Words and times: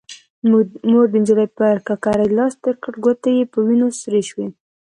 مور 0.89 1.05
د 1.11 1.15
نجلۍ 1.21 1.47
پر 1.57 1.75
ککرۍ 1.87 2.29
لاس 2.37 2.53
تير 2.61 2.75
کړ، 2.83 2.93
ګوتې 3.03 3.31
يې 3.37 3.43
په 3.53 3.57
وينو 3.67 3.87
سرې 4.01 4.21
شوې. 4.29 4.47